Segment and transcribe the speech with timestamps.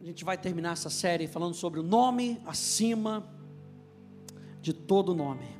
[0.00, 3.26] A gente vai terminar essa série falando sobre o nome acima
[4.60, 5.56] de todo nome.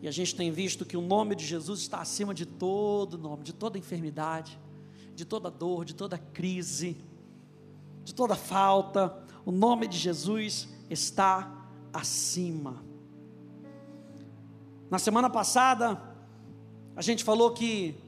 [0.00, 3.44] E a gente tem visto que o nome de Jesus está acima de todo nome,
[3.44, 4.58] de toda enfermidade,
[5.14, 6.96] de toda dor, de toda crise,
[8.04, 9.24] de toda falta.
[9.44, 12.82] O nome de Jesus está acima.
[14.90, 16.02] Na semana passada,
[16.96, 18.01] a gente falou que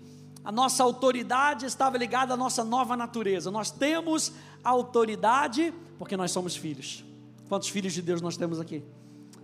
[0.44, 3.50] a nossa autoridade estava ligada à nossa nova natureza.
[3.50, 4.32] Nós temos
[4.62, 7.02] autoridade porque nós somos filhos.
[7.48, 8.84] Quantos filhos de Deus nós temos aqui?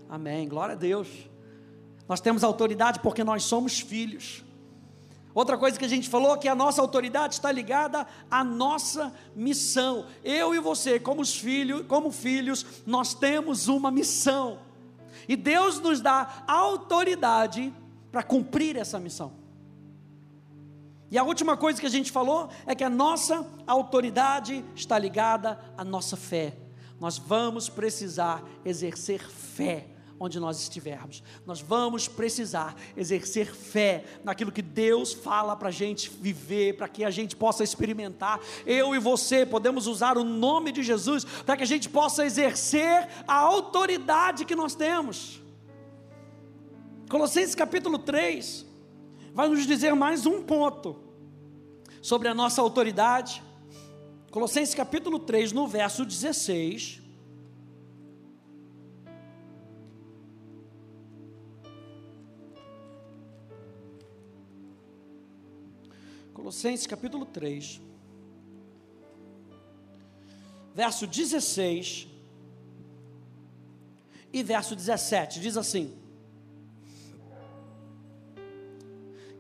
[0.09, 0.47] Amém.
[0.47, 1.09] Glória a Deus.
[2.07, 4.45] Nós temos autoridade porque nós somos filhos.
[5.33, 9.11] Outra coisa que a gente falou é que a nossa autoridade está ligada à nossa
[9.35, 10.05] missão.
[10.23, 14.59] Eu e você, como filhos, como filhos, nós temos uma missão.
[15.27, 17.73] E Deus nos dá autoridade
[18.11, 19.40] para cumprir essa missão.
[21.11, 25.59] E a última coisa que a gente falou é que a nossa autoridade está ligada
[25.77, 26.57] à nossa fé.
[27.01, 29.89] Nós vamos precisar exercer fé
[30.21, 31.23] onde nós estivermos.
[31.47, 37.03] Nós vamos precisar exercer fé naquilo que Deus fala para a gente viver, para que
[37.03, 38.39] a gente possa experimentar.
[38.67, 43.09] Eu e você podemos usar o nome de Jesus para que a gente possa exercer
[43.27, 45.41] a autoridade que nós temos.
[47.09, 48.70] Colossenses capítulo 3
[49.33, 50.97] vai nos dizer mais um ponto
[52.03, 53.43] sobre a nossa autoridade.
[54.31, 57.01] Colossenses capítulo 3, no verso 16.
[66.33, 67.81] Colossenses capítulo 3,
[70.75, 72.09] verso 16
[74.33, 75.97] e verso 17, diz assim: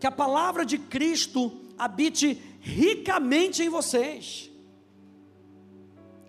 [0.00, 4.50] Que a palavra de Cristo habite ricamente em vocês.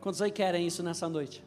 [0.02, 1.44] Quantos aí querem isso nessa noite?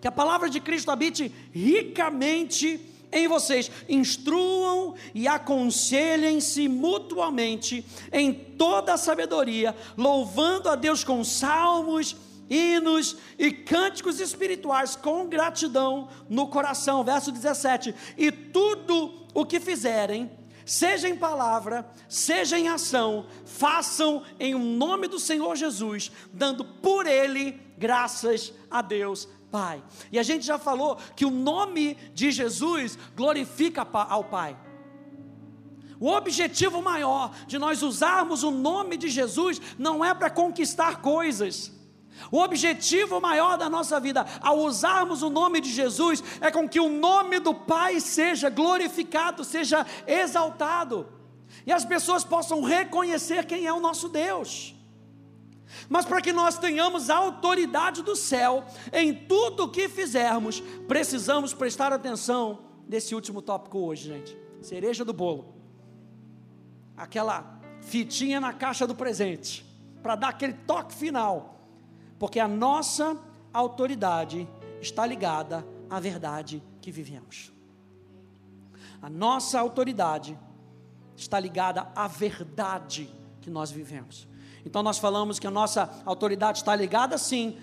[0.00, 2.80] Que a palavra de Cristo habite ricamente
[3.10, 12.16] em vocês, instruam e aconselhem-se mutuamente em toda a sabedoria, louvando a Deus com salmos,
[12.50, 17.04] hinos e cânticos espirituais com gratidão no coração.
[17.04, 20.30] Verso 17: E tudo o que fizerem,
[20.64, 27.60] seja em palavra, seja em ação, façam em nome do Senhor Jesus, dando por ele
[27.76, 29.82] graças a Deus Pai.
[30.10, 34.56] E a gente já falou que o nome de Jesus glorifica ao Pai.
[36.00, 41.72] O objetivo maior de nós usarmos o nome de Jesus não é para conquistar coisas.
[42.30, 46.80] O objetivo maior da nossa vida, ao usarmos o nome de Jesus, é com que
[46.80, 51.08] o nome do Pai seja glorificado, seja exaltado,
[51.66, 54.74] e as pessoas possam reconhecer quem é o nosso Deus.
[55.88, 61.52] Mas para que nós tenhamos a autoridade do céu em tudo o que fizermos, precisamos
[61.52, 64.38] prestar atenção nesse último tópico hoje, gente.
[64.60, 65.54] Cereja do bolo.
[66.96, 69.64] Aquela fitinha na caixa do presente,
[70.02, 71.53] para dar aquele toque final.
[72.24, 73.18] Porque a nossa
[73.52, 74.48] autoridade
[74.80, 77.52] está ligada à verdade que vivemos.
[79.02, 80.38] A nossa autoridade
[81.14, 84.26] está ligada à verdade que nós vivemos.
[84.64, 87.58] Então nós falamos que a nossa autoridade está ligada sim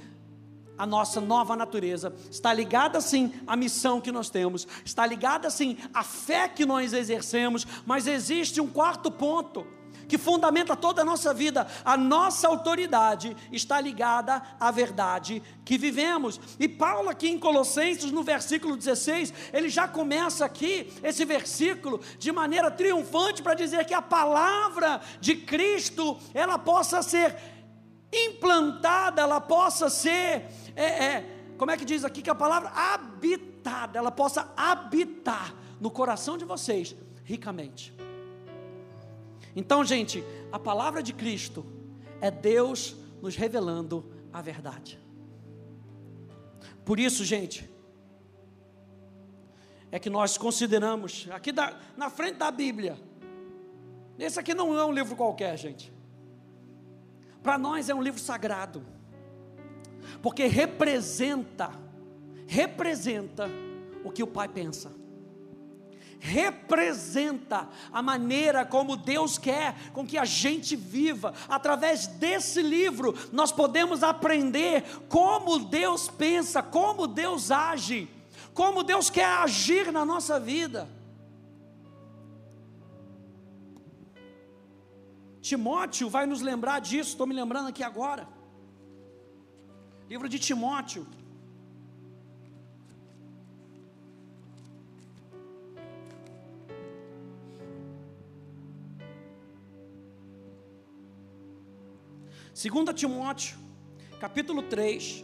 [0.77, 5.75] à nossa nova natureza, está ligada sim à missão que nós temos, está ligada sim
[5.91, 9.66] à fé que nós exercemos, mas existe um quarto ponto
[10.11, 11.66] que fundamenta toda a nossa vida.
[11.85, 16.38] A nossa autoridade está ligada à verdade que vivemos.
[16.59, 22.29] E Paulo, aqui em Colossenses, no versículo 16, ele já começa aqui esse versículo de
[22.29, 27.33] maneira triunfante para dizer que a palavra de Cristo ela possa ser
[28.11, 30.45] implantada, ela possa ser.
[30.75, 35.89] É, é, como é que diz aqui que a palavra habitada, ela possa habitar no
[35.89, 37.94] coração de vocês ricamente.
[39.56, 41.66] Então, gente, a palavra de Cristo
[42.19, 45.00] é Deus nos revelando a verdade.
[46.86, 47.69] Por isso, gente,
[49.92, 52.98] é que nós consideramos, aqui da, na frente da Bíblia,
[54.18, 55.92] esse aqui não é um livro qualquer, gente.
[57.44, 58.86] Para nós é um livro sagrado,
[60.21, 61.71] porque representa,
[62.48, 63.50] representa
[64.03, 65.00] o que o Pai pensa
[66.21, 71.33] representa a maneira como Deus quer com que a gente viva.
[71.50, 78.07] Através desse livro, nós podemos aprender como Deus pensa, como Deus age,
[78.53, 80.88] como Deus quer agir na nossa vida.
[85.41, 88.29] Timóteo vai nos lembrar disso, estou me lembrando aqui agora.
[90.07, 91.07] Livro de Timóteo.
[102.53, 103.57] Segunda Timóteo,
[104.19, 105.24] capítulo 3,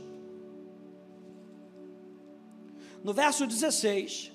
[3.04, 4.32] no verso 16,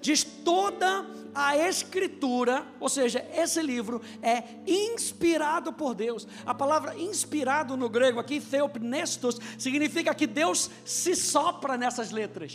[0.00, 1.04] diz toda
[1.34, 6.26] a escritura, ou seja, esse livro é inspirado por Deus.
[6.46, 12.54] A palavra inspirado no grego aqui, theopnestos, significa que Deus se sopra nessas letras.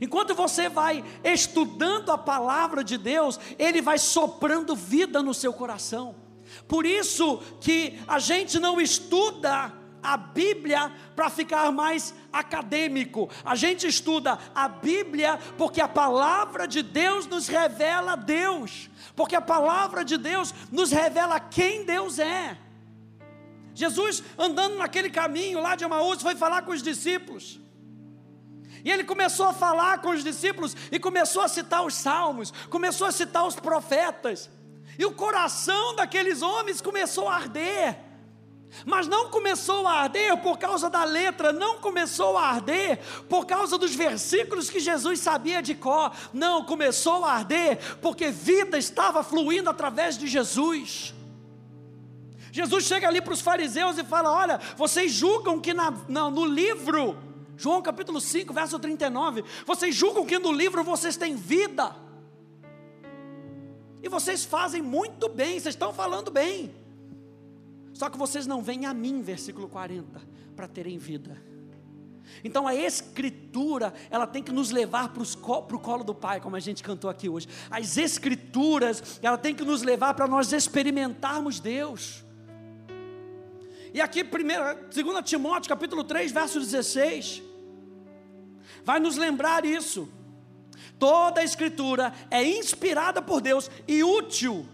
[0.00, 6.25] Enquanto você vai estudando a palavra de Deus, ele vai soprando vida no seu coração.
[6.66, 9.72] Por isso que a gente não estuda
[10.06, 13.28] a Bíblia para ficar mais acadêmico.
[13.44, 19.40] A gente estuda a Bíblia porque a palavra de Deus nos revela Deus, porque a
[19.40, 22.56] palavra de Deus nos revela quem Deus é.
[23.74, 27.60] Jesus andando naquele caminho lá de Emaús foi falar com os discípulos.
[28.84, 33.08] E ele começou a falar com os discípulos e começou a citar os salmos, começou
[33.08, 34.48] a citar os profetas.
[34.98, 38.06] E o coração daqueles homens começou a arder.
[38.84, 42.98] Mas não começou a arder por causa da letra, não começou a arder
[43.28, 48.76] por causa dos versículos que Jesus sabia de cor, não, começou a arder porque vida
[48.76, 51.14] estava fluindo através de Jesus.
[52.52, 56.44] Jesus chega ali para os fariseus e fala: Olha, vocês julgam que na, na, no
[56.44, 57.16] livro,
[57.56, 61.94] João capítulo 5, verso 39, vocês julgam que no livro vocês têm vida,
[64.06, 66.74] e vocês fazem muito bem, vocês estão falando bem.
[67.92, 70.20] Só que vocês não vêm a mim, versículo 40,
[70.54, 71.36] para terem vida.
[72.44, 76.60] Então a escritura, ela tem que nos levar para o colo do Pai, como a
[76.60, 77.48] gente cantou aqui hoje.
[77.70, 82.24] As escrituras, ela tem que nos levar para nós experimentarmos Deus.
[83.92, 84.42] E aqui, 2
[85.24, 87.42] Timóteo, capítulo 3, verso 16,
[88.84, 90.08] vai nos lembrar isso.
[90.98, 94.66] Toda a escritura é inspirada por Deus e útil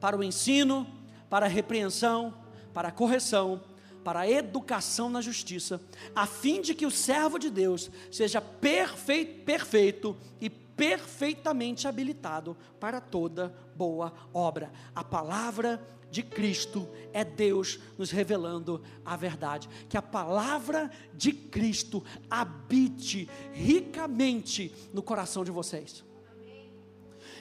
[0.00, 0.86] para o ensino,
[1.28, 2.34] para a repreensão,
[2.72, 3.62] para a correção,
[4.04, 5.80] para a educação na justiça,
[6.14, 13.00] a fim de que o servo de Deus seja perfeito, perfeito e perfeitamente habilitado para
[13.00, 14.70] toda boa obra.
[14.94, 19.68] A palavra de Cristo é Deus nos revelando a verdade.
[19.88, 26.04] Que a palavra de Cristo habite ricamente no coração de vocês.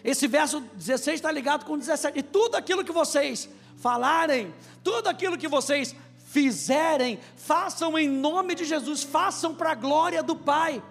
[0.04, 2.20] Esse verso 16 está ligado com 17.
[2.20, 4.54] E tudo aquilo que vocês falarem,
[4.84, 5.96] tudo aquilo que vocês
[6.26, 10.84] fizerem, façam em nome de Jesus, façam para a glória do Pai.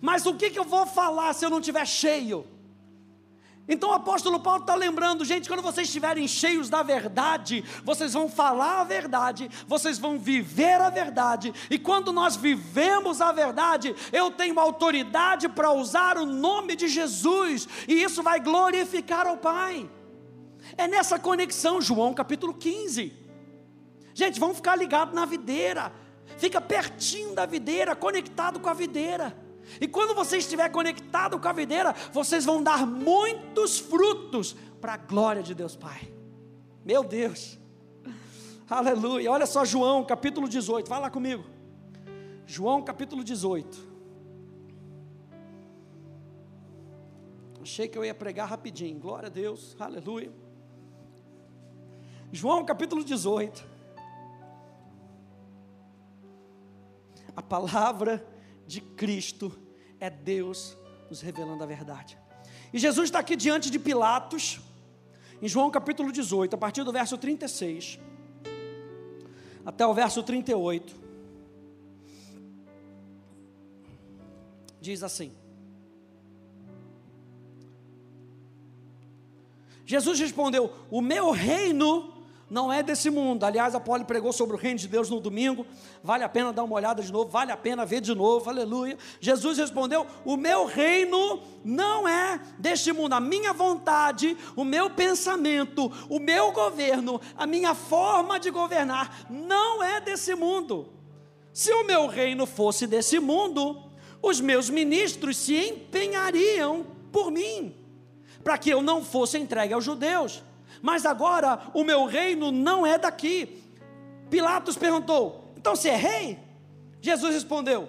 [0.00, 2.46] Mas o que, que eu vou falar se eu não estiver cheio?
[3.68, 8.26] Então o apóstolo Paulo está lembrando, gente, quando vocês estiverem cheios da verdade, vocês vão
[8.26, 14.30] falar a verdade, vocês vão viver a verdade, e quando nós vivemos a verdade, eu
[14.30, 19.88] tenho autoridade para usar o nome de Jesus, e isso vai glorificar ao Pai.
[20.76, 23.12] É nessa conexão, João capítulo 15.
[24.14, 25.92] Gente, vamos ficar ligados na videira.
[26.38, 29.36] Fica pertinho da videira, conectado com a videira.
[29.80, 34.96] E quando você estiver conectado com a videira, vocês vão dar muitos frutos para a
[34.96, 36.12] glória de Deus Pai.
[36.84, 37.58] Meu Deus.
[38.68, 39.30] Aleluia.
[39.30, 40.88] Olha só João capítulo 18.
[40.88, 41.44] Vai lá comigo.
[42.46, 43.88] João capítulo 18.
[47.62, 48.98] Achei que eu ia pregar rapidinho.
[48.98, 49.76] Glória a Deus.
[49.78, 50.32] Aleluia.
[52.32, 53.66] João capítulo 18.
[57.36, 58.26] A palavra
[58.68, 59.50] de Cristo
[59.98, 60.76] é Deus
[61.08, 62.18] nos revelando a verdade.
[62.72, 64.60] E Jesus está aqui diante de Pilatos,
[65.40, 67.98] em João capítulo 18, a partir do verso 36
[69.64, 70.96] até o verso 38.
[74.80, 75.32] Diz assim:
[79.86, 82.17] Jesus respondeu: O meu reino
[82.50, 83.44] não é desse mundo.
[83.44, 85.66] Aliás, a Poli pregou sobre o reino de Deus no domingo.
[86.02, 88.96] Vale a pena dar uma olhada de novo, vale a pena ver de novo, aleluia.
[89.20, 93.12] Jesus respondeu: O meu reino não é deste mundo.
[93.12, 99.82] A minha vontade, o meu pensamento, o meu governo, a minha forma de governar não
[99.82, 100.88] é desse mundo.
[101.52, 103.82] Se o meu reino fosse desse mundo,
[104.22, 107.74] os meus ministros se empenhariam por mim,
[108.42, 110.42] para que eu não fosse entregue aos judeus
[110.82, 113.62] mas agora o meu reino não é daqui.
[114.30, 116.38] Pilatos perguntou: então você é rei?
[117.00, 117.88] Jesus respondeu: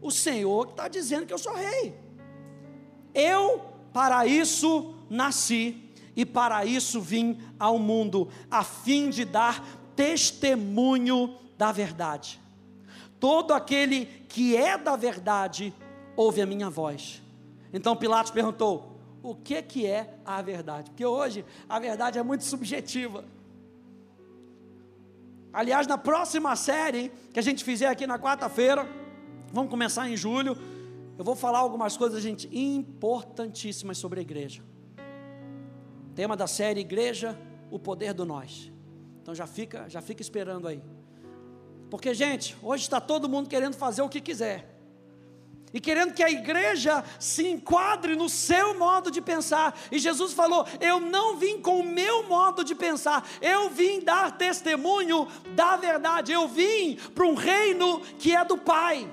[0.00, 1.94] o Senhor está dizendo que eu sou rei.
[3.14, 9.64] Eu para isso nasci e para isso vim ao mundo, a fim de dar
[9.96, 12.40] testemunho da verdade.
[13.18, 15.72] Todo aquele que é da verdade
[16.16, 17.22] ouve a minha voz.
[17.72, 18.93] Então Pilatos perguntou:
[19.24, 20.90] o que que é a verdade?
[20.90, 23.24] Porque hoje a verdade é muito subjetiva.
[25.50, 28.86] Aliás, na próxima série que a gente fizer aqui na quarta-feira,
[29.50, 30.58] vamos começar em julho,
[31.16, 34.62] eu vou falar algumas coisas, gente, importantíssimas sobre a igreja.
[36.14, 37.38] Tema da série Igreja,
[37.70, 38.70] o poder do nós.
[39.22, 40.82] Então já fica, já fica esperando aí.
[41.88, 44.73] Porque, gente, hoje está todo mundo querendo fazer o que quiser
[45.74, 49.76] e querendo que a igreja se enquadre no seu modo de pensar.
[49.90, 54.38] E Jesus falou: Eu não vim com o meu modo de pensar, eu vim dar
[54.38, 59.10] testemunho da verdade, eu vim para um reino que é do Pai.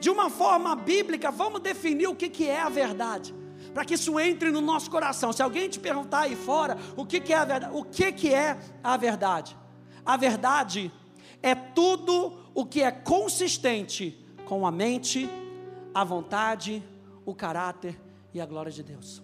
[0.00, 3.34] De uma forma bíblica, vamos definir o que, que é a verdade
[3.72, 5.34] para que isso entre no nosso coração.
[5.34, 8.32] Se alguém te perguntar aí fora o que, que é a verdade, o que, que
[8.32, 9.56] é a verdade?
[10.04, 10.90] A verdade
[11.42, 15.28] é tudo o que é consistente com a mente,
[15.92, 16.82] a vontade,
[17.26, 18.00] o caráter
[18.32, 19.22] e a glória de Deus.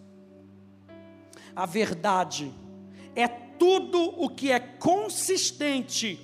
[1.56, 2.52] A verdade
[3.16, 6.20] é tudo o que é consistente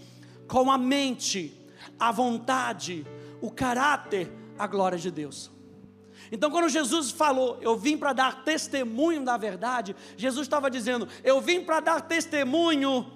[0.47, 1.59] com a mente,
[1.99, 3.07] a vontade,
[3.41, 5.51] o caráter, a glória de Deus.
[6.31, 11.41] Então, quando Jesus falou, eu vim para dar testemunho da verdade, Jesus estava dizendo, eu
[11.41, 13.11] vim para dar testemunho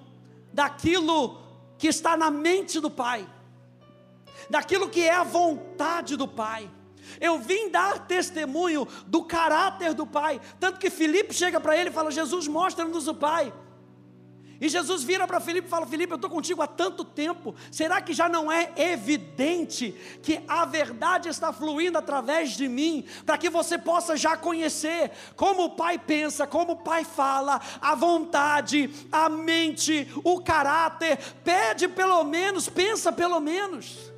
[0.50, 1.42] daquilo
[1.76, 3.28] que está na mente do Pai,
[4.52, 6.70] daquilo que é a vontade do Pai.
[7.18, 10.38] Eu vim dar testemunho do caráter do Pai.
[10.60, 13.50] Tanto que Filipe chega para ele e fala: Jesus, mostra-nos o Pai.
[14.60, 17.54] E Jesus vira para Felipe e fala: Felipe, eu estou contigo há tanto tempo.
[17.70, 19.92] Será que já não é evidente
[20.22, 25.64] que a verdade está fluindo através de mim, para que você possa já conhecer como
[25.64, 31.18] o Pai pensa, como o Pai fala, a vontade, a mente, o caráter?
[31.42, 34.11] Pede pelo menos, pensa pelo menos,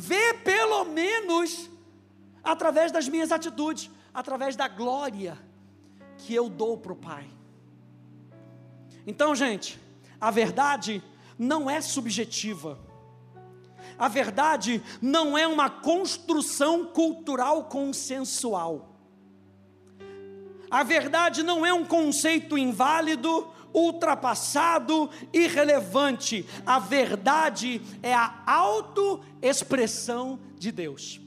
[0.00, 1.68] vê pelo menos
[2.42, 5.38] através das minhas atitudes, através da glória
[6.16, 7.28] que eu dou para o Pai.
[9.06, 9.78] Então, gente,
[10.18, 11.02] a verdade
[11.38, 12.78] não é subjetiva.
[13.98, 18.96] A verdade não é uma construção cultural consensual.
[20.70, 26.46] A verdade não é um conceito inválido, ultrapassado, irrelevante.
[26.64, 31.20] A verdade é a autoexpressão de Deus.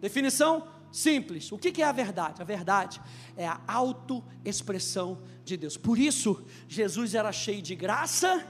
[0.00, 1.50] Definição simples.
[1.52, 2.40] O que é a verdade?
[2.40, 3.00] A verdade
[3.36, 5.76] é a autoexpressão de Deus.
[5.76, 8.46] Por isso, Jesus era cheio de graça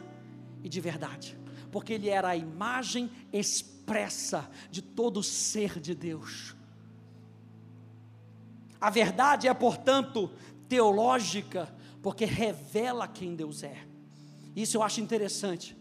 [0.63, 1.39] e de verdade,
[1.71, 6.57] porque ele era a imagem expressa de todo o ser de Deus.
[8.81, 10.31] A verdade é, portanto,
[10.69, 13.87] teológica, porque revela quem Deus é.
[14.55, 15.77] Isso eu acho interessante.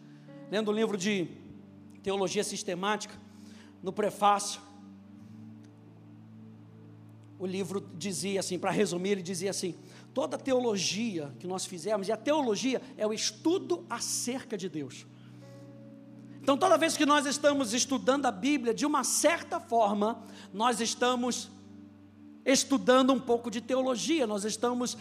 [0.52, 1.28] Lendo o livro de
[2.04, 3.14] Teologia Sistemática,
[3.82, 4.62] no prefácio,
[7.40, 9.76] o livro dizia assim, para resumir, ele dizia assim:
[10.14, 15.06] toda teologia que nós fizemos, e a teologia é o estudo acerca de Deus.
[16.42, 21.52] Então, toda vez que nós estamos estudando a Bíblia, de uma certa forma, nós estamos
[22.46, 24.98] estudando um pouco de teologia, nós estamos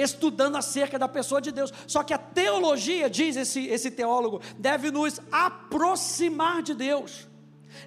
[0.00, 1.72] estudando acerca da pessoa de Deus.
[1.86, 7.29] Só que a teologia, diz esse, esse teólogo, deve nos aproximar de Deus.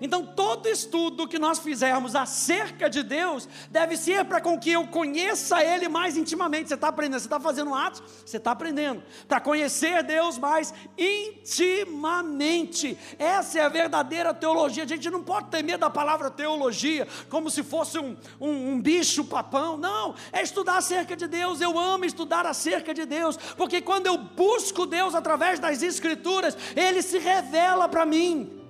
[0.02, 4.88] Então, todo estudo que nós fizermos acerca de Deus deve ser para com que eu
[4.88, 6.70] conheça Ele mais intimamente.
[6.70, 9.04] Você está aprendendo, você está fazendo atos, você está aprendendo.
[9.28, 12.98] Para conhecer Deus mais intimamente.
[13.18, 14.84] Essa é a verdadeira teologia.
[14.84, 18.82] A gente não pode ter medo da palavra teologia como se fosse um, um, um
[18.82, 19.78] bicho papão.
[19.78, 21.62] Não, é estudar acerca de Deus.
[21.62, 27.02] Eu amo estudar acerca de Deus, porque quando eu busco Deus através das Escrituras, Ele
[27.02, 28.62] se revela para mim.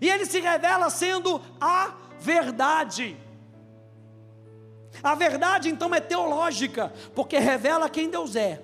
[0.00, 3.16] E ele se revela sendo a verdade.
[5.02, 8.62] A verdade então é teológica, porque revela quem Deus é.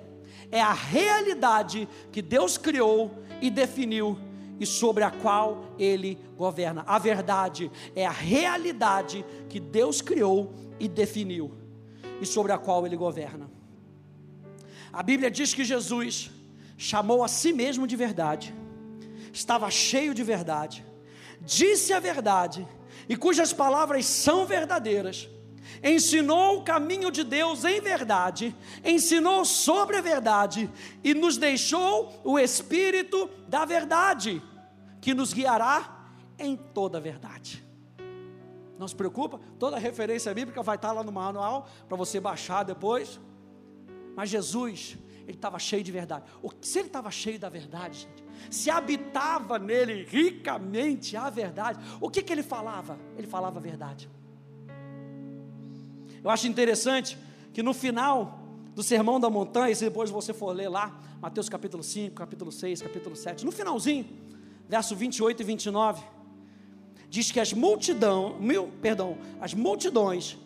[0.51, 4.19] É a realidade que Deus criou e definiu
[4.61, 6.85] e sobre a qual ele governa.
[6.87, 11.53] A verdade é a realidade que Deus criou e definiu
[12.21, 13.51] e sobre a qual ele governa.
[14.93, 16.31] A Bíblia diz que Jesus
[16.77, 18.55] chamou a si mesmo de verdade,
[19.33, 20.85] estava cheio de verdade
[21.41, 22.67] disse a verdade
[23.09, 25.29] e cujas palavras são verdadeiras,
[25.83, 30.71] ensinou o caminho de Deus em verdade, ensinou sobre a verdade
[31.03, 34.43] e nos deixou o Espírito da verdade,
[35.01, 37.65] que nos guiará em toda a verdade.
[38.79, 43.21] Não se preocupa, toda referência bíblica vai estar lá no manual para você baixar depois.
[44.17, 46.25] Mas Jesus, ele estava cheio de verdade.
[46.61, 52.23] Se ele estava cheio da verdade, gente, se habitava nele ricamente a verdade, o que,
[52.23, 52.99] que ele falava?
[53.17, 54.09] Ele falava a verdade.
[56.23, 57.19] Eu acho interessante
[57.53, 58.41] que no final
[58.75, 62.83] do Sermão da Montanha, se depois você for ler lá, Mateus capítulo 5, capítulo 6,
[62.83, 64.07] capítulo 7, no finalzinho,
[64.69, 66.03] verso 28 e 29,
[67.09, 70.37] diz que as multidão, mil, perdão, as multidões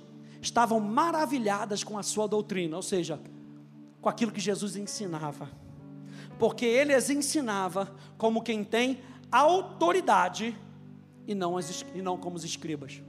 [0.42, 3.20] estavam maravilhadas com a sua doutrina, ou seja,
[4.00, 5.48] com aquilo que Jesus ensinava.
[6.38, 10.56] Porque ele as ensinava como quem tem autoridade
[11.26, 13.02] e não, as, e não como os escribas.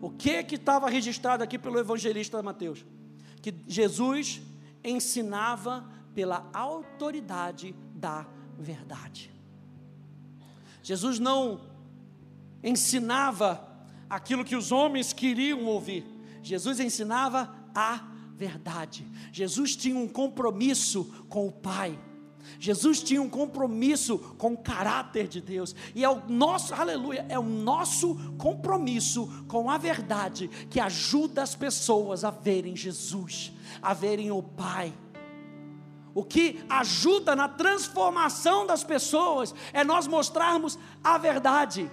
[0.00, 2.84] O que que estava registrado aqui pelo evangelista Mateus?
[3.40, 4.42] Que Jesus
[4.82, 8.26] ensinava pela autoridade da
[8.58, 9.32] verdade.
[10.82, 11.62] Jesus não
[12.62, 13.66] ensinava
[14.08, 16.04] aquilo que os homens queriam ouvir.
[16.42, 19.06] Jesus ensinava a verdade.
[19.32, 21.98] Jesus tinha um compromisso com o Pai.
[22.58, 27.38] Jesus tinha um compromisso com o caráter de Deus, e é o nosso, aleluia, é
[27.38, 34.30] o nosso compromisso com a verdade que ajuda as pessoas a verem Jesus, a verem
[34.30, 34.92] o Pai.
[36.14, 41.90] O que ajuda na transformação das pessoas é nós mostrarmos a verdade.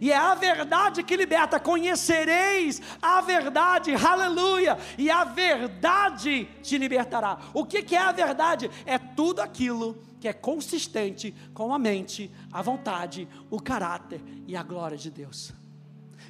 [0.00, 1.60] E é a verdade que liberta.
[1.60, 4.78] Conhecereis a verdade, aleluia.
[4.96, 7.38] E a verdade te libertará.
[7.52, 8.70] O que, que é a verdade?
[8.86, 14.62] É tudo aquilo que é consistente com a mente, a vontade, o caráter e a
[14.62, 15.57] glória de Deus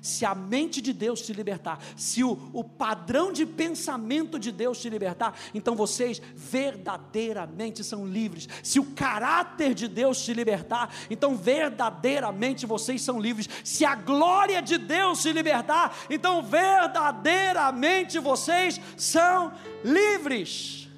[0.09, 4.81] se a mente de Deus te libertar, se o, o padrão de pensamento de Deus
[4.81, 8.49] te libertar, então vocês verdadeiramente são livres.
[8.63, 13.49] Se o caráter de Deus te libertar, então verdadeiramente vocês são livres.
[13.63, 19.53] Se a glória de Deus te libertar, então verdadeiramente vocês são
[19.85, 20.89] livres.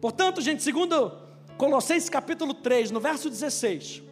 [0.00, 1.12] Portanto, gente, segundo
[1.56, 4.02] Colossenses capítulo 3, no verso 16,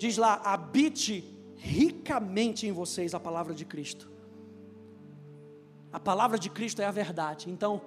[0.00, 1.22] diz lá: habite
[1.56, 4.10] ricamente em vocês a palavra de Cristo.
[5.92, 7.82] A palavra de Cristo é a verdade, então,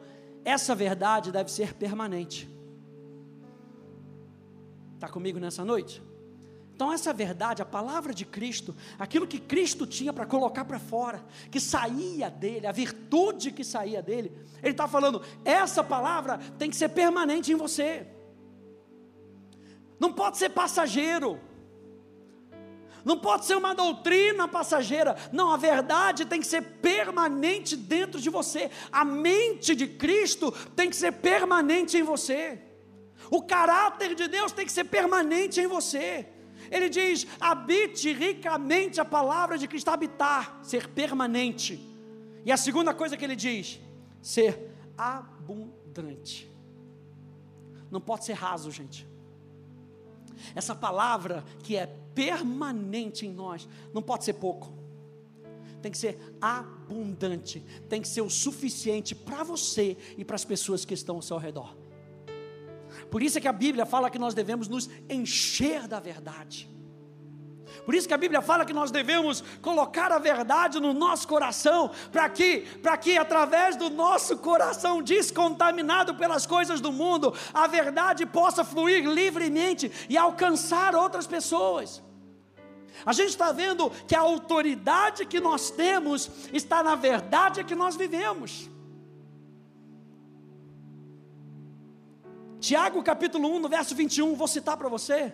[0.45, 2.47] essa verdade deve ser permanente.
[4.93, 6.04] Está comigo nessa noite?
[6.76, 11.23] Então, essa verdade, a palavra de Cristo, aquilo que Cristo tinha para colocar para fora,
[11.49, 16.76] que saía dele, a virtude que saía dele, ele está falando: essa palavra tem que
[16.76, 18.06] ser permanente em você,
[19.99, 21.39] não pode ser passageiro
[23.04, 25.16] não pode ser uma doutrina passageira.
[25.32, 28.72] Não, a verdade tem que ser permanente dentro de você.
[28.92, 32.60] A mente de Cristo tem que ser permanente em você.
[33.30, 36.28] O caráter de Deus tem que ser permanente em você.
[36.72, 41.80] Ele diz: habite ricamente a palavra de Cristo, habitar, ser permanente.
[42.46, 43.80] E a segunda coisa que ele diz:
[44.22, 46.50] ser abundante.
[47.92, 49.06] Não pode ser raso, gente.
[50.56, 54.73] Essa palavra que é permanente em nós, não pode ser pouco,
[55.82, 60.86] tem que ser abundante, tem que ser o suficiente para você e para as pessoas
[60.86, 61.76] que estão ao seu redor.
[63.10, 66.73] Por isso é que a Bíblia fala que nós devemos nos encher da verdade.
[67.86, 71.91] Por isso que a Bíblia fala que nós devemos colocar a verdade no nosso coração,
[72.12, 78.26] para que, para que através do nosso coração descontaminado pelas coisas do mundo, a verdade
[78.26, 82.02] possa fluir livremente e alcançar outras pessoas.
[83.06, 87.96] A gente está vendo que a autoridade que nós temos está na verdade que nós
[87.98, 88.69] vivemos.
[92.62, 95.34] Tiago capítulo 1, no verso 21, vou citar para você,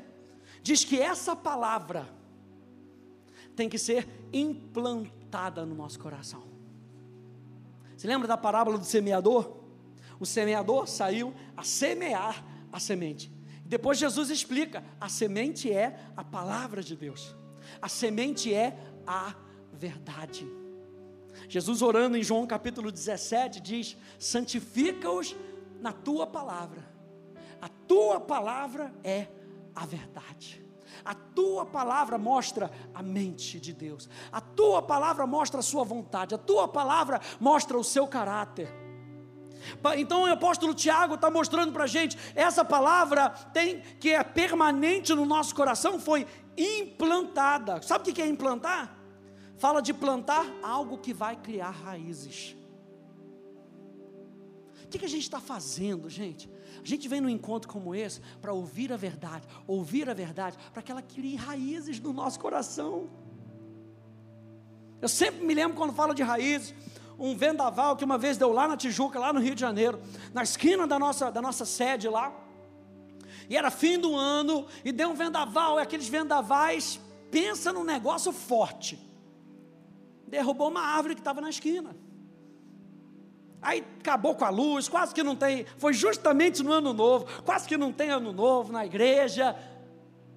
[0.63, 2.18] diz que essa palavra
[3.59, 6.43] tem que ser implantada no nosso coração.
[7.97, 9.57] Você lembra da parábola do semeador?
[10.17, 12.41] O semeador saiu a semear
[12.71, 13.29] a semente.
[13.65, 17.35] Depois Jesus explica: a semente é a palavra de Deus,
[17.81, 19.35] a semente é a
[19.73, 20.47] verdade.
[21.49, 25.35] Jesus orando em João capítulo 17 diz: santifica-os
[25.81, 26.89] na tua palavra,
[27.61, 29.27] a tua palavra é
[29.75, 30.68] a verdade.
[31.09, 34.07] A tua palavra mostra a mente de Deus.
[34.31, 36.35] A tua palavra mostra a sua vontade.
[36.35, 38.71] A tua palavra mostra o seu caráter.
[39.97, 45.11] Então o apóstolo Tiago está mostrando para a gente, essa palavra tem que é permanente
[45.15, 47.81] no nosso coração, foi implantada.
[47.81, 48.95] Sabe o que é implantar?
[49.57, 52.55] Fala de plantar algo que vai criar raízes.
[54.83, 56.47] O que, que a gente está fazendo, gente?
[56.83, 60.81] A gente vem num encontro como esse para ouvir a verdade, ouvir a verdade, para
[60.81, 63.09] que ela crie raízes no nosso coração.
[65.01, 66.73] Eu sempre me lembro quando falo de raízes,
[67.17, 69.99] um vendaval que uma vez deu lá na Tijuca, lá no Rio de Janeiro,
[70.33, 72.33] na esquina da nossa, da nossa sede lá.
[73.49, 76.99] E era fim do ano, e deu um vendaval, e aqueles vendavais,
[77.31, 78.99] pensa num negócio forte.
[80.27, 81.95] Derrubou uma árvore que estava na esquina.
[83.61, 85.65] Aí acabou com a luz, quase que não tem.
[85.77, 89.55] Foi justamente no ano novo, quase que não tem ano novo na igreja.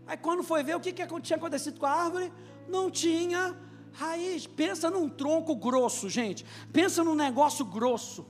[0.07, 2.33] Aí quando foi ver o que, que tinha acontecido com a árvore,
[2.69, 3.57] não tinha
[3.93, 4.47] raiz.
[4.47, 6.45] Pensa num tronco grosso, gente.
[6.73, 8.27] Pensa num negócio grosso,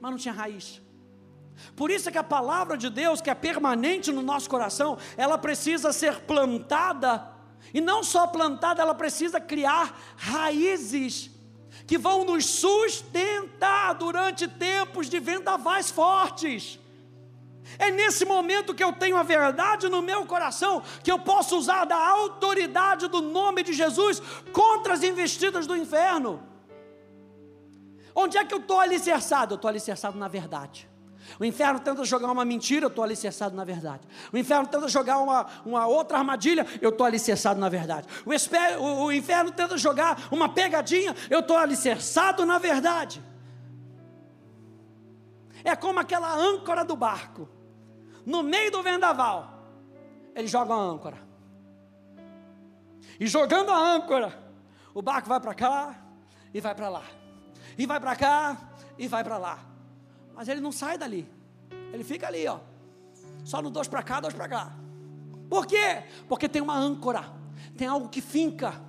[0.00, 0.80] mas não tinha raiz.
[1.74, 5.36] Por isso é que a palavra de Deus, que é permanente no nosso coração, ela
[5.36, 7.32] precisa ser plantada,
[7.74, 11.30] e não só plantada, ela precisa criar raízes
[11.88, 16.78] que vão nos sustentar durante tempos de vendavais fortes.
[17.78, 21.86] É nesse momento que eu tenho a verdade no meu coração, que eu posso usar
[21.86, 24.20] da autoridade do nome de Jesus
[24.52, 26.42] contra as investidas do inferno.
[28.14, 29.54] Onde é que eu estou alicerçado?
[29.54, 30.86] Eu estou alicerçado na verdade.
[31.38, 34.02] O inferno tenta jogar uma mentira, eu estou alicerçado na verdade.
[34.32, 38.06] O inferno tenta jogar uma, uma outra armadilha, eu estou alicerçado na verdade.
[38.24, 43.22] O, esper, o, o inferno tenta jogar uma pegadinha, eu estou alicerçado na verdade.
[45.64, 47.48] É como aquela âncora do barco.
[48.24, 49.64] No meio do vendaval,
[50.34, 51.18] ele joga a âncora.
[53.18, 54.32] E jogando a âncora,
[54.94, 55.94] o barco vai para cá
[56.54, 57.04] e vai para lá.
[57.76, 58.56] E vai para cá
[58.96, 59.67] e vai para lá
[60.38, 61.28] mas ele não sai dali.
[61.92, 62.60] Ele fica ali, ó.
[63.42, 64.72] Só no dois para cá, dois para cá.
[65.50, 66.04] Por quê?
[66.28, 67.24] Porque tem uma âncora,
[67.76, 68.80] tem algo que finca,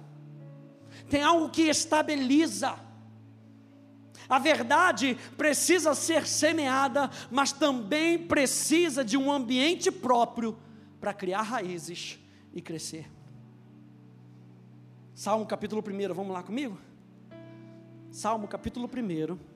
[1.09, 2.77] tem algo que estabiliza.
[4.29, 10.55] A verdade precisa ser semeada, mas também precisa de um ambiente próprio
[11.01, 12.19] para criar raízes
[12.53, 13.09] e crescer.
[15.15, 16.79] Salmo capítulo 1, vamos lá comigo?
[18.11, 19.48] Salmo capítulo 1.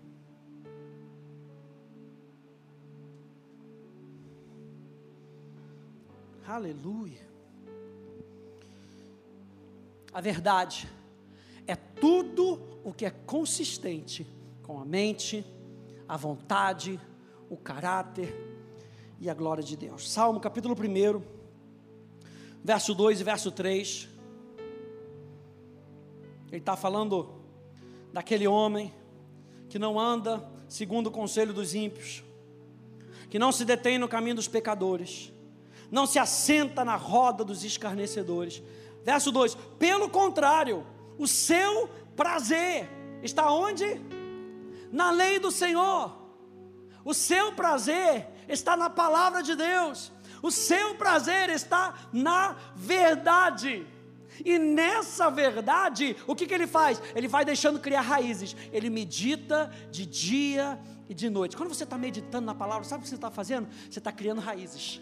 [6.46, 7.26] Aleluia.
[10.14, 10.90] A verdade
[11.66, 14.28] é tudo o que é consistente
[14.62, 15.46] com a mente,
[16.08, 17.00] a vontade,
[17.50, 18.36] o caráter
[19.22, 20.12] e a glória de Deus.
[20.12, 21.22] Salmo capítulo 1,
[22.62, 24.10] verso 2 e verso 3.
[26.52, 27.42] Ele está falando
[28.12, 28.94] daquele homem
[29.70, 32.22] que não anda segundo o conselho dos ímpios,
[33.30, 35.32] que não se detém no caminho dos pecadores
[35.94, 38.64] não se assenta na roda dos escarnecedores.
[39.04, 40.84] Verso 2: Pelo contrário,
[41.20, 42.90] o seu prazer
[43.22, 44.02] está onde?
[44.92, 46.12] Na lei do Senhor.
[47.06, 50.12] O seu prazer está na palavra de Deus.
[50.42, 53.86] O seu prazer está na verdade.
[54.44, 57.00] E nessa verdade, o que, que ele faz?
[57.14, 58.56] Ele vai deixando criar raízes.
[58.72, 61.56] Ele medita de dia e de noite.
[61.56, 63.68] Quando você está meditando na palavra, sabe o que você está fazendo?
[63.88, 65.00] Você está criando raízes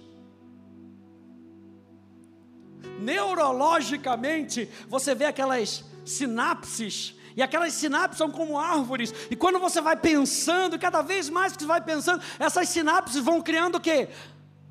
[2.99, 9.95] neurologicamente, você vê aquelas sinapses, e aquelas sinapses são como árvores, e quando você vai
[9.95, 14.09] pensando, cada vez mais que você vai pensando, essas sinapses vão criando o quê?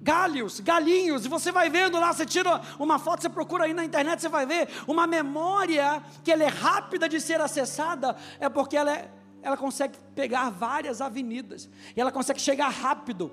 [0.03, 3.85] Galhos, galinhos, e você vai vendo lá, você tira uma foto, você procura aí na
[3.85, 8.77] internet, você vai ver uma memória que ela é rápida de ser acessada, é porque
[8.77, 9.11] ela, é,
[9.43, 13.31] ela consegue pegar várias avenidas, e ela consegue chegar rápido.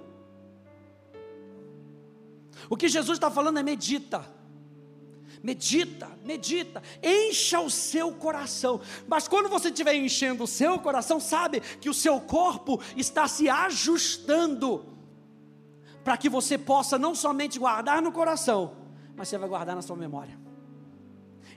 [2.69, 4.37] O que Jesus está falando é medita.
[5.43, 8.82] Medita, medita, encha o seu coração.
[9.08, 13.50] Mas quando você estiver enchendo o seu coração, sabe que o seu corpo está se
[13.50, 14.86] ajustando
[16.04, 18.78] para que você possa não somente guardar no coração,
[19.15, 20.39] mas você vai guardar na sua memória.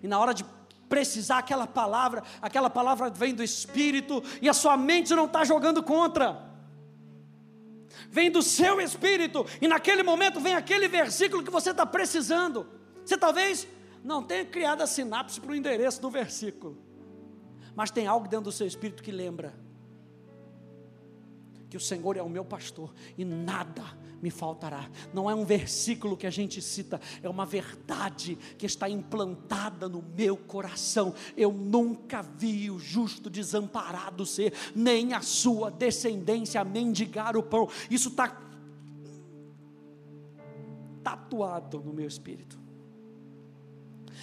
[0.02, 0.44] E na hora de
[0.88, 5.82] precisar aquela palavra, aquela palavra vem do Espírito e a sua mente não está jogando
[5.82, 6.50] contra.
[8.10, 12.66] Vem do seu espírito, e naquele momento vem aquele versículo que você está precisando.
[13.10, 13.66] Você talvez
[14.04, 16.78] não tenha criado a sinapse para o endereço do versículo,
[17.74, 19.52] mas tem algo dentro do seu espírito que lembra
[21.68, 23.82] que o Senhor é o meu pastor e nada
[24.22, 24.88] me faltará.
[25.12, 30.04] Não é um versículo que a gente cita, é uma verdade que está implantada no
[30.16, 31.12] meu coração.
[31.36, 37.68] Eu nunca vi o justo desamparado ser, nem a sua descendência mendigar o pão.
[37.90, 38.40] Isso está
[41.02, 42.59] tatuado no meu espírito.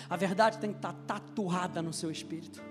[0.10, 2.62] A verdade tem que estar tatuada no seu espírito.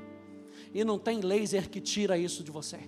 [0.72, 2.80] E não tem laser que tira isso de você.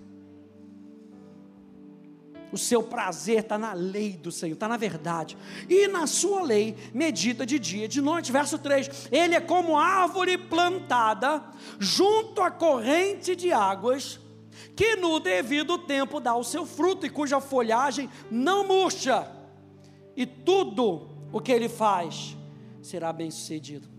[2.51, 5.37] O seu prazer está na lei do Senhor, está na verdade.
[5.69, 8.33] E na sua lei medita de dia e de noite.
[8.33, 11.45] Verso 3: Ele é como árvore plantada
[11.79, 14.19] junto à corrente de águas,
[14.75, 19.31] que no devido tempo dá o seu fruto e cuja folhagem não murcha.
[20.17, 22.35] E tudo o que ele faz
[22.81, 23.98] será bem sucedido.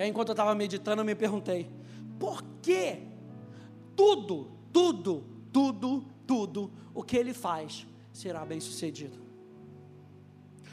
[0.00, 1.70] E aí, enquanto eu estava meditando, eu me perguntei:
[2.18, 3.06] por que
[3.94, 9.20] tudo, tudo, tudo, tudo o que ele faz será bem sucedido.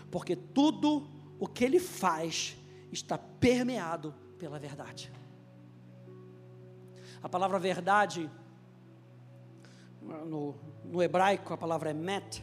[0.09, 1.05] Porque tudo
[1.37, 2.55] o que ele faz
[2.89, 5.11] está permeado pela verdade.
[7.21, 8.31] A palavra verdade,
[10.01, 12.41] no, no hebraico, a palavra é met,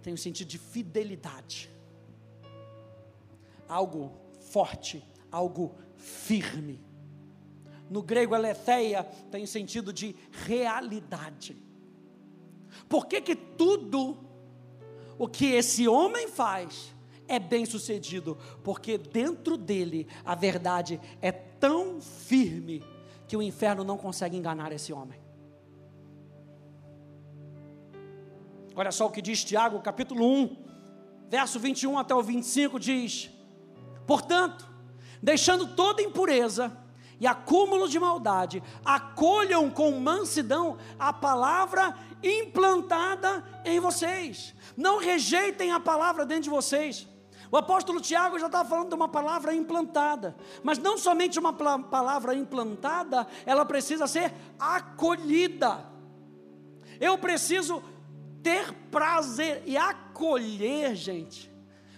[0.00, 1.68] tem o sentido de fidelidade.
[3.68, 6.80] Algo forte, algo firme.
[7.90, 11.56] No grego, aletheia tem sentido de realidade.
[12.88, 14.18] Por que, que tudo
[15.18, 16.94] o que esse homem faz
[17.26, 18.36] é bem sucedido?
[18.62, 22.82] Porque dentro dele a verdade é tão firme
[23.26, 25.20] que o inferno não consegue enganar esse homem.
[28.74, 30.56] Olha só o que diz Tiago, capítulo 1,
[31.28, 33.28] verso 21 até o 25 diz:
[34.06, 34.67] Portanto,
[35.22, 36.76] deixando toda impureza,
[37.20, 44.54] e acúmulo de maldade, acolham com mansidão a palavra implantada em vocês.
[44.76, 47.08] Não rejeitem a palavra dentro de vocês.
[47.50, 52.34] O apóstolo Tiago já estava falando de uma palavra implantada, mas não somente uma palavra
[52.34, 55.86] implantada, ela precisa ser acolhida.
[57.00, 57.82] Eu preciso
[58.42, 61.50] ter prazer e acolher, gente.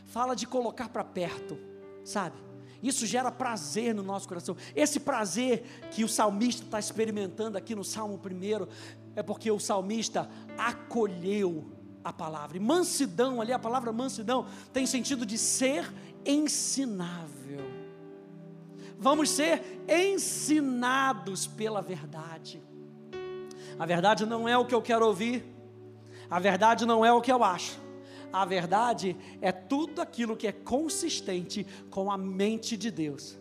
[0.06, 1.59] Fala de colocar para perto,
[2.04, 2.49] sabe?
[2.83, 4.57] Isso gera prazer no nosso coração.
[4.75, 8.66] Esse prazer que o salmista está experimentando aqui no Salmo 1
[9.14, 11.71] é porque o salmista acolheu
[12.03, 12.57] a palavra.
[12.57, 15.93] E mansidão, ali a palavra mansidão tem sentido de ser
[16.25, 17.61] ensinável.
[18.99, 22.62] Vamos ser ensinados pela verdade.
[23.79, 25.45] A verdade não é o que eu quero ouvir,
[26.31, 27.89] a verdade não é o que eu acho
[28.33, 33.38] a verdade é tudo aquilo que é consistente com a mente de Deus,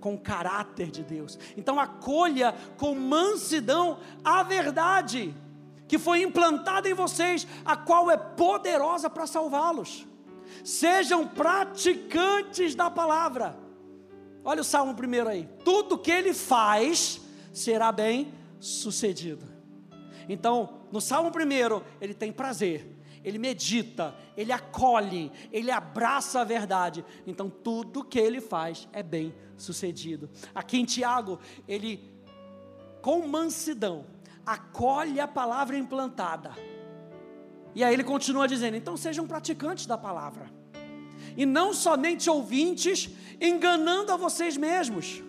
[0.00, 1.38] com o caráter de Deus.
[1.56, 5.34] Então acolha com mansidão a verdade
[5.86, 10.06] que foi implantada em vocês, a qual é poderosa para salvá-los.
[10.64, 13.58] Sejam praticantes da palavra.
[14.42, 15.48] Olha o salmo primeiro aí.
[15.64, 17.20] Tudo que ele faz
[17.52, 19.46] será bem sucedido.
[20.28, 22.93] Então, no salmo primeiro, ele tem prazer
[23.24, 27.04] ele medita, ele acolhe, ele abraça a verdade.
[27.26, 30.28] Então tudo que ele faz é bem sucedido.
[30.54, 32.12] Aqui em Tiago, ele
[33.00, 34.06] com mansidão
[34.44, 36.52] acolhe a palavra implantada.
[37.74, 40.50] E aí ele continua dizendo: então sejam praticantes da palavra.
[41.36, 43.10] E não somente ouvintes,
[43.40, 45.22] enganando a vocês mesmos.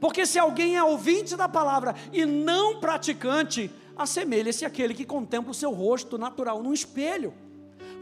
[0.00, 5.54] Porque se alguém é ouvinte da palavra e não praticante, assemelha-se àquele que contempla o
[5.54, 7.34] seu rosto natural num espelho,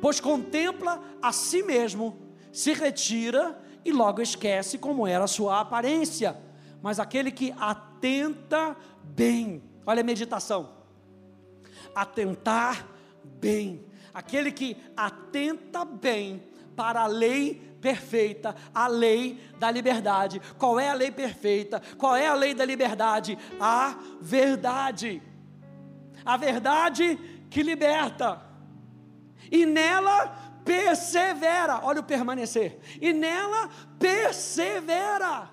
[0.01, 2.17] pois contempla a si mesmo,
[2.53, 6.37] se retira e logo esquece como era a sua aparência.
[6.83, 10.71] Mas aquele que atenta bem, olha a meditação,
[11.95, 12.87] atentar
[13.25, 16.43] bem, aquele que atenta bem
[16.75, 20.41] para a lei perfeita, a lei da liberdade.
[20.59, 21.83] Qual é a lei perfeita?
[21.99, 23.39] Qual é a lei da liberdade?
[23.59, 25.23] A verdade
[26.25, 28.41] a verdade que liberta,
[29.51, 30.29] e nela
[30.65, 31.81] persevera.
[31.83, 35.51] Olha o permanecer, e nela persevera,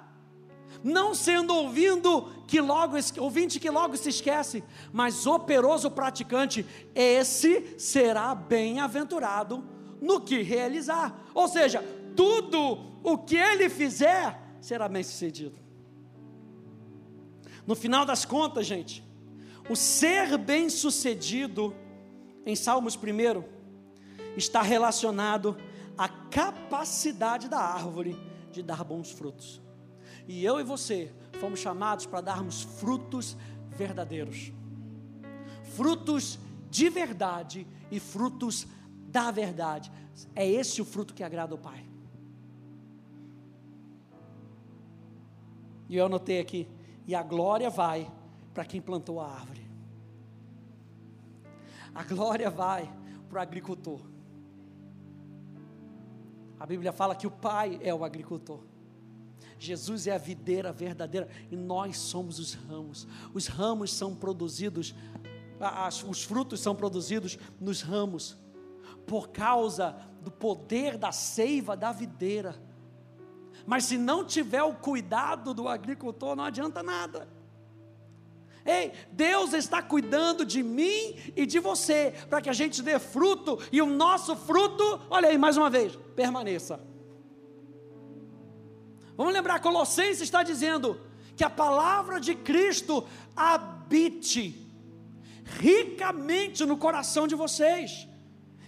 [0.84, 8.34] não sendo ouvindo que logo ouvinte que logo se esquece, mas operoso praticante, esse será
[8.36, 9.64] bem-aventurado
[10.02, 11.20] no que realizar.
[11.34, 11.84] Ou seja,
[12.16, 15.58] tudo o que ele fizer será bem-sucedido.
[17.66, 19.07] No final das contas, gente,
[19.70, 21.76] o ser bem-sucedido,
[22.46, 23.44] em Salmos 1,
[24.38, 25.58] está relacionado
[25.98, 28.16] à capacidade da árvore
[28.52, 29.62] de dar bons frutos.
[30.28, 33.36] E eu e você fomos chamados para darmos frutos
[33.70, 34.52] verdadeiros,
[35.76, 38.68] frutos de verdade e frutos
[39.08, 39.92] da verdade.
[40.36, 41.86] É esse o fruto que agrada ao Pai.
[45.90, 46.68] E eu anotei aqui:
[47.06, 48.12] e a glória vai
[48.58, 49.70] para quem plantou a árvore.
[51.94, 52.92] A glória vai
[53.30, 54.02] para o agricultor.
[56.60, 58.64] A Bíblia fala que o Pai é o agricultor.
[59.60, 63.08] Jesus é a videira verdadeira e nós somos os ramos.
[63.32, 64.96] Os ramos são produzidos
[65.60, 68.36] as, os frutos são produzidos nos ramos,
[69.06, 72.56] por causa do poder da seiva da videira.
[73.68, 77.37] Mas se não tiver o cuidado do agricultor, não adianta nada.
[78.68, 83.58] Ei, Deus está cuidando de mim e de você, para que a gente dê fruto
[83.72, 86.78] e o nosso fruto, olha aí mais uma vez, permaneça.
[89.16, 91.00] Vamos lembrar, Colossenses está dizendo
[91.36, 94.68] que a palavra de Cristo habite
[95.46, 98.08] ricamente no coração de vocês.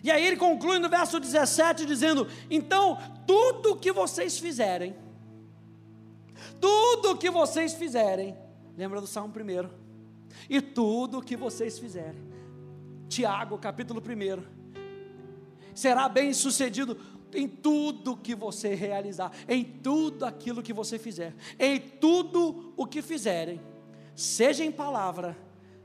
[0.01, 4.95] E aí ele conclui no verso 17 dizendo: Então, tudo que vocês fizerem,
[6.59, 8.37] tudo que vocês fizerem,
[8.77, 9.78] lembra do Salmo 1,
[10.49, 12.27] e tudo que vocês fizerem.
[13.07, 14.59] Tiago, capítulo 1.
[15.73, 16.97] Será bem sucedido
[17.33, 23.01] em tudo que você realizar, em tudo aquilo que você fizer, em tudo o que
[23.01, 23.61] fizerem,
[24.15, 25.37] seja em palavra,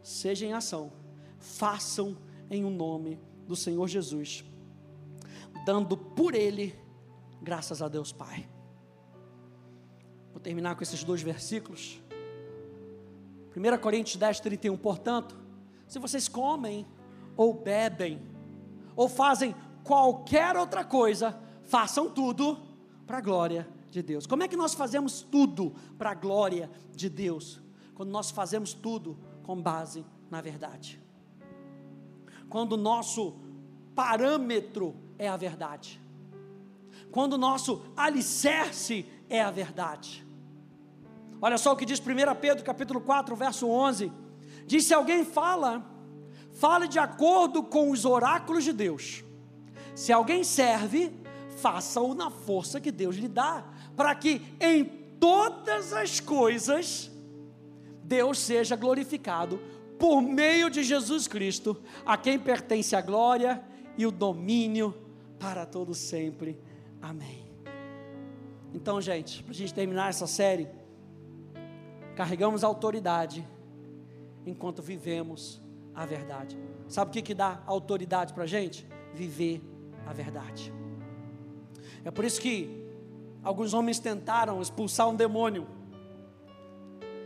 [0.02, 0.92] seja em ação,
[1.38, 2.16] façam
[2.50, 4.44] em o um nome do Senhor Jesus,
[5.66, 6.74] dando por Ele
[7.42, 8.48] graças a Deus Pai.
[10.32, 12.02] Vou terminar com esses dois versículos.
[13.56, 15.36] 1 Coríntios 10, 31, portanto,
[15.86, 16.86] se vocês comem,
[17.36, 18.20] ou bebem,
[18.96, 22.58] ou fazem qualquer outra coisa, façam tudo
[23.06, 24.26] para a glória de Deus.
[24.26, 27.60] Como é que nós fazemos tudo para a glória de Deus?
[27.94, 31.00] Quando nós fazemos tudo com base na verdade.
[32.48, 33.36] Quando o nosso
[33.94, 36.00] parâmetro é a verdade.
[37.10, 40.23] Quando o nosso alicerce é a verdade.
[41.44, 42.04] Olha só o que diz 1
[42.40, 44.10] Pedro capítulo 4, verso 11.
[44.66, 45.84] Diz: se alguém fala,
[46.54, 49.22] fale de acordo com os oráculos de Deus.
[49.94, 51.12] Se alguém serve,
[51.58, 53.62] faça-o na força que Deus lhe dá,
[53.94, 54.86] para que em
[55.20, 57.10] todas as coisas
[58.02, 59.60] Deus seja glorificado
[59.98, 61.76] por meio de Jesus Cristo,
[62.06, 63.62] a quem pertence a glória
[63.98, 64.94] e o domínio
[65.38, 66.58] para todo sempre.
[67.02, 67.44] Amém.
[68.72, 70.82] Então, gente, para a gente terminar essa série,
[72.14, 73.46] carregamos autoridade
[74.46, 75.60] enquanto vivemos
[75.94, 76.58] a verdade.
[76.88, 78.86] Sabe o que, que dá autoridade para a gente?
[79.12, 79.62] Viver
[80.06, 80.72] a verdade.
[82.04, 82.84] É por isso que
[83.42, 85.66] alguns homens tentaram expulsar um demônio.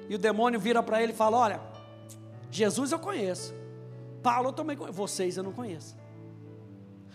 [0.08, 1.60] E o demônio vira para ele e fala: Olha,
[2.50, 3.54] Jesus eu conheço,
[4.22, 5.96] Paulo eu também conheço, vocês eu não conheço.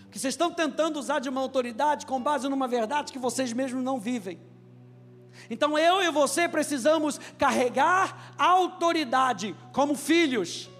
[0.02, 3.82] Porque vocês estão tentando usar de uma autoridade com base numa verdade que vocês mesmos
[3.82, 4.38] não vivem.
[5.50, 10.70] Então eu e você precisamos carregar autoridade como filhos,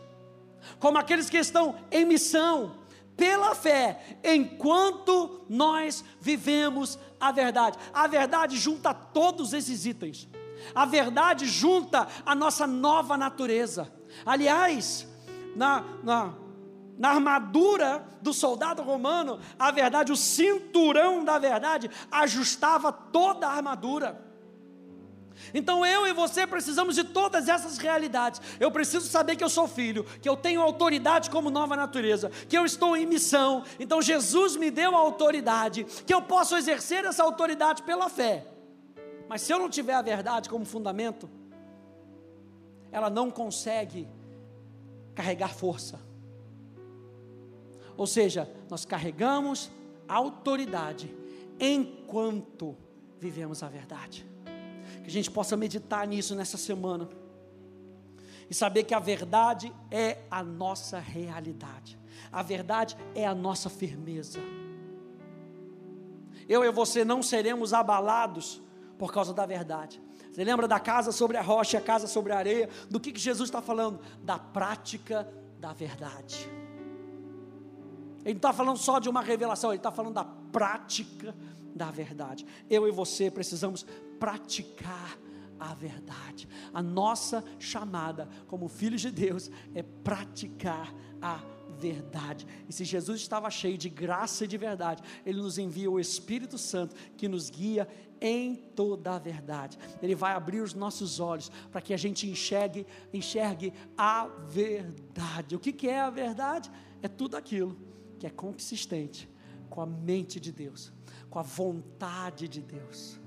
[0.78, 2.76] como aqueles que estão em missão,
[3.16, 7.78] pela fé, enquanto nós vivemos a verdade.
[7.92, 10.28] A verdade junta todos esses itens.
[10.74, 13.92] A verdade junta a nossa nova natureza.
[14.24, 15.06] Aliás,
[15.54, 16.34] na, na,
[16.98, 24.33] na armadura do soldado romano, a verdade, o cinturão da verdade, ajustava toda a armadura.
[25.52, 28.40] Então eu e você precisamos de todas essas realidades.
[28.58, 32.56] Eu preciso saber que eu sou filho, que eu tenho autoridade como nova natureza, que
[32.56, 33.64] eu estou em missão.
[33.78, 38.46] Então Jesus me deu a autoridade, que eu posso exercer essa autoridade pela fé.
[39.28, 41.28] Mas se eu não tiver a verdade como fundamento,
[42.90, 44.08] ela não consegue
[45.14, 46.00] carregar força.
[47.96, 49.70] Ou seja, nós carregamos
[50.08, 51.14] autoridade
[51.58, 52.76] enquanto
[53.20, 54.33] vivemos a verdade
[55.04, 57.08] que a gente possa meditar nisso nessa semana.
[58.48, 61.98] E saber que a verdade é a nossa realidade.
[62.32, 64.40] A verdade é a nossa firmeza.
[66.48, 68.62] Eu e você não seremos abalados
[68.98, 70.00] por causa da verdade.
[70.32, 72.68] Você lembra da casa sobre a rocha, a casa sobre a areia?
[72.90, 74.00] Do que, que Jesus está falando?
[74.22, 75.28] Da prática
[75.60, 76.50] da verdade.
[78.24, 81.34] Ele não está falando só de uma revelação, ele está falando da prática
[81.74, 82.46] da verdade.
[82.68, 83.84] Eu e você precisamos
[84.18, 85.18] praticar
[85.58, 86.48] a verdade.
[86.72, 91.40] A nossa chamada como filhos de Deus é praticar a
[91.78, 92.46] verdade.
[92.68, 96.58] E se Jesus estava cheio de graça e de verdade, ele nos envia o Espírito
[96.58, 97.88] Santo que nos guia
[98.20, 99.78] em toda a verdade.
[100.02, 105.56] Ele vai abrir os nossos olhos para que a gente enxergue, enxergue a verdade.
[105.56, 106.70] O que, que é a verdade?
[107.02, 107.76] É tudo aquilo
[108.18, 109.28] que é consistente
[109.68, 110.92] com a mente de Deus,
[111.34, 113.18] com a vontade de Deus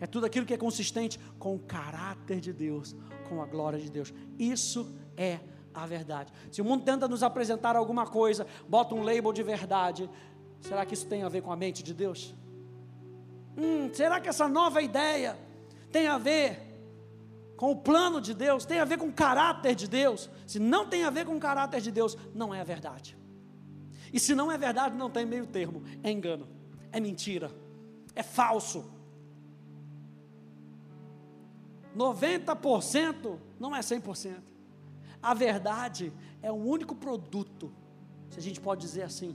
[0.00, 2.94] é tudo aquilo que é consistente com o caráter de Deus,
[3.28, 4.12] com a glória de Deus.
[4.38, 5.40] Isso é
[5.74, 6.32] a verdade.
[6.52, 10.08] Se o mundo tenta nos apresentar alguma coisa, bota um label de verdade,
[10.60, 12.34] será que isso tem a ver com a mente de Deus?
[13.56, 15.36] Hum, será que essa nova ideia
[15.90, 16.62] tem a ver
[17.56, 20.28] com o plano de Deus, tem a ver com o caráter de Deus.
[20.46, 23.16] Se não tem a ver com o caráter de Deus, não é a verdade.
[24.12, 25.82] E se não é verdade, não tem meio termo.
[26.02, 26.46] É engano,
[26.92, 27.50] é mentira,
[28.14, 28.84] é falso.
[31.96, 34.42] 90% não é 100%.
[35.22, 36.12] A verdade
[36.42, 37.72] é o único produto,
[38.28, 39.34] se a gente pode dizer assim,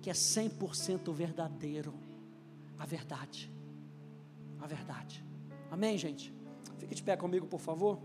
[0.00, 1.94] que é 100% verdadeiro.
[2.78, 3.52] A verdade.
[4.58, 5.24] A verdade.
[5.70, 6.32] Amém, gente?
[6.78, 7.98] Fique de pé comigo, por favor.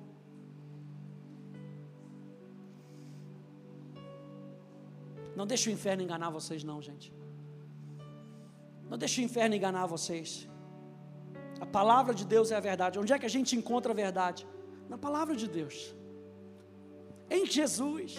[5.36, 7.14] Não deixe o inferno enganar vocês, não, gente.
[8.90, 10.48] Não deixe o inferno enganar vocês.
[11.60, 13.00] A palavra de Deus é a verdade.
[13.00, 14.48] Onde é que a gente encontra a verdade?
[14.90, 15.96] Na palavra de Deus.
[17.30, 18.18] Em Jesus.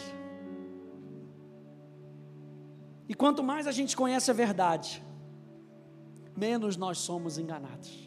[3.08, 5.02] E quanto mais a gente conhece a verdade,
[6.36, 8.05] menos nós somos enganados.